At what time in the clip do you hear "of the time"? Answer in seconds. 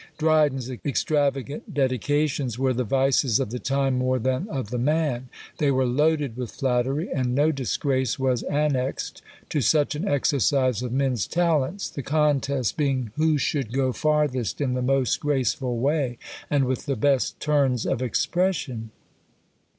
3.39-3.99